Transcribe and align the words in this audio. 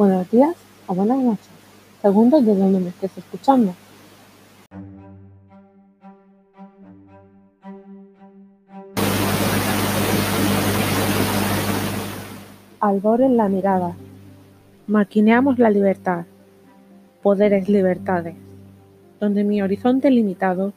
buenos 0.00 0.30
días 0.30 0.56
o 0.86 0.94
buenas 0.94 1.18
noches, 1.18 1.50
según 2.00 2.30
de 2.30 2.40
donde 2.40 2.80
me 2.80 2.88
estés 2.88 3.18
escuchando. 3.18 3.74
Albor 12.80 13.20
en 13.20 13.36
la 13.36 13.50
mirada. 13.50 13.94
Maquineamos 14.86 15.58
la 15.58 15.68
libertad. 15.68 16.24
Poderes 17.22 17.68
libertades. 17.68 18.36
Donde 19.20 19.44
mi 19.44 19.60
horizonte 19.60 20.10
limitado 20.10 20.72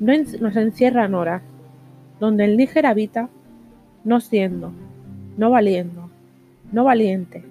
no 0.00 0.12
nos 0.40 0.56
encierra 0.56 1.04
en 1.04 1.14
horas. 1.14 1.42
Donde 2.18 2.44
el 2.44 2.56
Níger 2.56 2.86
habita, 2.86 3.28
no 4.02 4.18
siendo, 4.18 4.72
no 5.36 5.48
valiendo, 5.48 6.10
no 6.72 6.82
valiente 6.82 7.44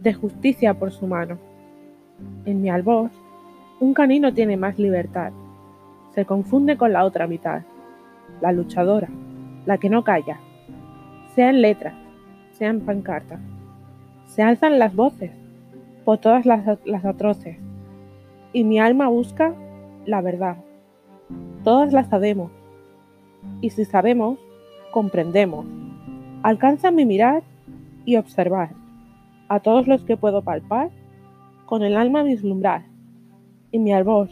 de 0.00 0.14
justicia 0.14 0.74
por 0.74 0.92
su 0.92 1.06
mano. 1.06 1.38
En 2.44 2.62
mi 2.62 2.70
albor, 2.70 3.10
un 3.80 3.94
canino 3.94 4.32
tiene 4.32 4.56
más 4.56 4.78
libertad. 4.78 5.32
Se 6.14 6.24
confunde 6.24 6.76
con 6.76 6.92
la 6.92 7.04
otra 7.04 7.26
mitad, 7.26 7.62
la 8.40 8.52
luchadora, 8.52 9.08
la 9.66 9.78
que 9.78 9.90
no 9.90 10.04
calla. 10.04 10.38
Sea 11.34 11.50
en 11.50 11.62
letras, 11.62 11.94
sea 12.52 12.70
en 12.70 12.80
pancartas. 12.80 13.40
Se 14.26 14.42
alzan 14.42 14.78
las 14.78 14.94
voces 14.94 15.30
por 16.04 16.18
todas 16.18 16.46
las, 16.46 16.78
las 16.84 17.04
atroces. 17.04 17.56
Y 18.52 18.64
mi 18.64 18.78
alma 18.78 19.08
busca 19.08 19.54
la 20.06 20.20
verdad. 20.20 20.56
Todas 21.64 21.92
la 21.92 22.04
sabemos. 22.04 22.50
Y 23.60 23.70
si 23.70 23.84
sabemos, 23.84 24.38
comprendemos. 24.90 25.66
Alcanza 26.42 26.90
mi 26.90 27.04
mirar 27.04 27.42
y 28.04 28.16
observar 28.16 28.70
a 29.48 29.60
todos 29.60 29.86
los 29.86 30.04
que 30.04 30.16
puedo 30.16 30.42
palpar, 30.42 30.90
con 31.66 31.82
el 31.82 31.96
alma 31.96 32.22
vislumbrar, 32.22 32.86
y 33.70 33.78
mi 33.78 33.92
albor 33.92 34.28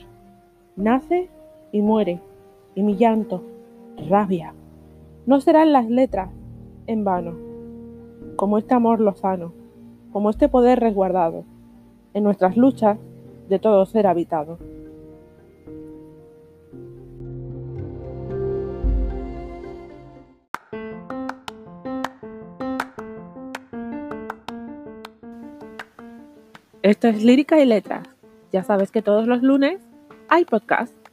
nace 0.77 1.29
y 1.73 1.83
muere, 1.83 2.21
y 2.75 2.83
mi 2.83 2.97
llanto, 2.97 3.43
rabia, 4.09 4.55
no 5.27 5.41
serán 5.41 5.73
las 5.73 5.89
letras 5.89 6.31
en 6.87 7.05
vano, 7.05 7.35
como 8.37 8.59
este 8.59 8.75
amor 8.75 9.01
lozano, 9.01 9.53
como 10.13 10.31
este 10.31 10.49
poder 10.49 10.81
resguardado, 10.81 11.45
en 12.15 12.25
nuestras 12.25 12.57
luchas 12.57 12.99
de 13.49 13.59
todo 13.59 13.85
ser 13.87 14.07
habitado. 14.07 14.59
Esto 26.83 27.09
es 27.09 27.23
Lírica 27.23 27.61
y 27.61 27.65
Letras. 27.65 28.07
Ya 28.53 28.63
sabes 28.63 28.91
que 28.91 29.03
todos 29.03 29.27
los 29.27 29.43
lunes 29.43 29.81
hay 30.29 30.45
podcast. 30.45 31.06